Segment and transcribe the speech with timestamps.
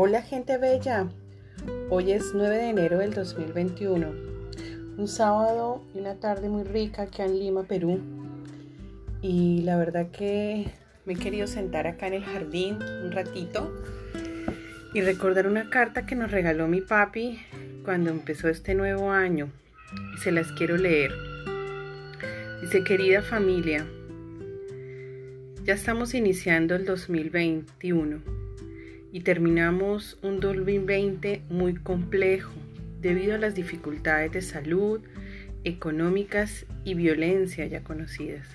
[0.00, 1.08] Hola gente bella,
[1.90, 4.06] hoy es 9 de enero del 2021,
[4.96, 7.98] un sábado y una tarde muy rica aquí en Lima, Perú.
[9.22, 10.70] Y la verdad que
[11.04, 13.74] me he querido sentar acá en el jardín un ratito
[14.94, 17.40] y recordar una carta que nos regaló mi papi
[17.84, 19.50] cuando empezó este nuevo año.
[20.14, 21.10] Y se las quiero leer.
[22.60, 23.84] Dice, querida familia,
[25.64, 28.37] ya estamos iniciando el 2021
[29.12, 32.52] y terminamos un 2020 muy complejo
[33.00, 35.00] debido a las dificultades de salud,
[35.64, 38.46] económicas y violencia ya conocidas.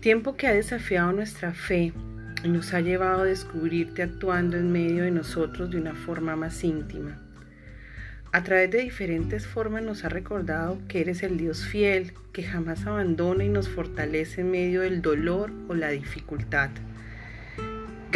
[0.00, 1.92] Tiempo que ha desafiado nuestra fe
[2.44, 6.62] y nos ha llevado a descubrirte actuando en medio de nosotros de una forma más
[6.62, 7.22] íntima.
[8.32, 12.86] A través de diferentes formas nos ha recordado que eres el Dios fiel, que jamás
[12.86, 16.70] abandona y nos fortalece en medio del dolor o la dificultad.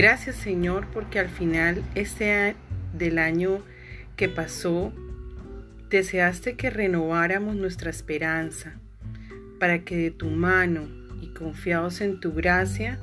[0.00, 2.56] Gracias Señor porque al final este
[2.94, 3.60] del año
[4.16, 4.94] que pasó
[5.90, 8.80] deseaste que renováramos nuestra esperanza
[9.58, 10.88] para que de tu mano
[11.20, 12.98] y confiados en tu gracia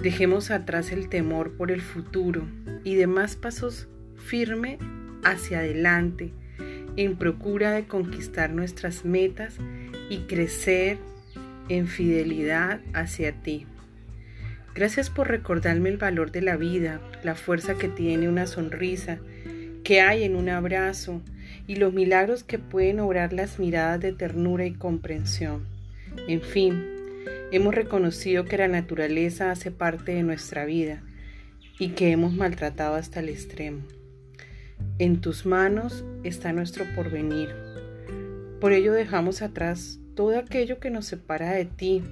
[0.00, 2.48] dejemos atrás el temor por el futuro
[2.82, 4.78] y demás pasos firme
[5.22, 6.32] hacia adelante
[6.96, 9.54] en procura de conquistar nuestras metas
[10.10, 10.98] y crecer
[11.68, 13.68] en fidelidad hacia ti.
[14.78, 19.18] Gracias por recordarme el valor de la vida, la fuerza que tiene una sonrisa,
[19.82, 21.20] que hay en un abrazo
[21.66, 25.66] y los milagros que pueden obrar las miradas de ternura y comprensión.
[26.28, 26.80] En fin,
[27.50, 31.02] hemos reconocido que la naturaleza hace parte de nuestra vida
[31.80, 33.80] y que hemos maltratado hasta el extremo.
[35.00, 37.48] En tus manos está nuestro porvenir.
[38.60, 42.04] Por ello dejamos atrás todo aquello que nos separa de ti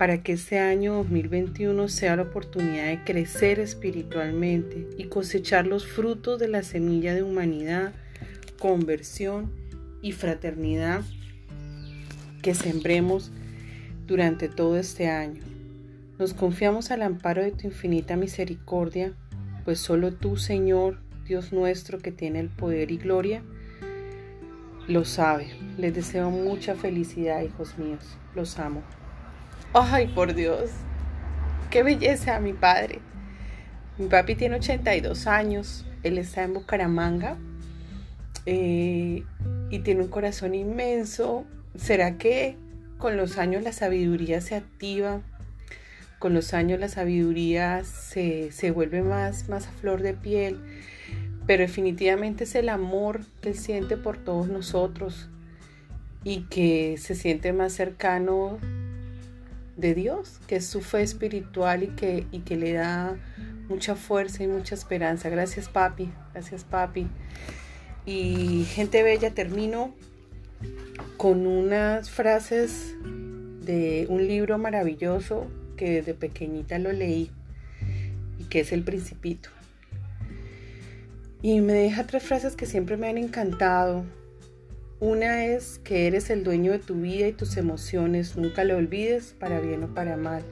[0.00, 6.38] para que este año 2021 sea la oportunidad de crecer espiritualmente y cosechar los frutos
[6.40, 7.92] de la semilla de humanidad,
[8.58, 9.52] conversión
[10.00, 11.02] y fraternidad
[12.40, 13.30] que sembremos
[14.06, 15.42] durante todo este año.
[16.18, 19.12] Nos confiamos al amparo de tu infinita misericordia,
[19.66, 23.42] pues solo tú, Señor, Dios nuestro, que tiene el poder y gloria,
[24.88, 25.48] lo sabe.
[25.76, 28.16] Les deseo mucha felicidad, hijos míos.
[28.34, 28.82] Los amo.
[29.72, 30.68] Ay, por Dios,
[31.70, 32.98] qué belleza mi padre.
[33.98, 37.36] Mi papi tiene 82 años, él está en Bucaramanga
[38.46, 39.22] eh,
[39.70, 41.44] y tiene un corazón inmenso.
[41.76, 42.56] ¿Será que
[42.98, 45.20] con los años la sabiduría se activa?
[46.18, 50.58] Con los años la sabiduría se, se vuelve más, más a flor de piel,
[51.46, 55.28] pero definitivamente es el amor que él siente por todos nosotros
[56.24, 58.58] y que se siente más cercano
[59.80, 63.16] de Dios, que es su fe espiritual y que, y que le da
[63.68, 65.28] mucha fuerza y mucha esperanza.
[65.28, 67.06] Gracias papi, gracias papi.
[68.06, 69.94] Y gente bella, termino
[71.16, 72.94] con unas frases
[73.62, 75.46] de un libro maravilloso
[75.76, 77.30] que desde pequeñita lo leí
[78.38, 79.50] y que es El Principito.
[81.42, 84.04] Y me deja tres frases que siempre me han encantado
[85.00, 89.34] una es que eres el dueño de tu vida y tus emociones, nunca lo olvides,
[89.38, 90.42] para bien o para mal.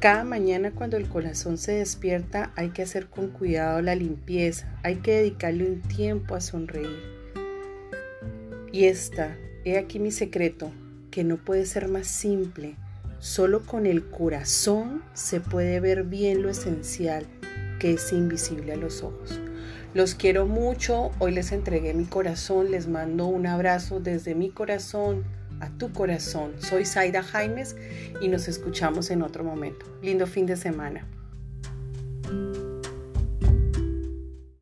[0.00, 4.96] Cada mañana cuando el corazón se despierta hay que hacer con cuidado la limpieza, hay
[4.96, 6.98] que dedicarle un tiempo a sonreír.
[8.72, 10.72] Y esta, he aquí mi secreto,
[11.10, 12.76] que no puede ser más simple.
[13.18, 17.26] Solo con el corazón se puede ver bien lo esencial
[17.84, 19.38] que es invisible a los ojos.
[19.92, 25.22] Los quiero mucho, hoy les entregué mi corazón, les mando un abrazo desde mi corazón
[25.60, 26.52] a tu corazón.
[26.60, 27.76] Soy Zaida Jaimes
[28.22, 29.84] y nos escuchamos en otro momento.
[30.00, 31.06] Lindo fin de semana.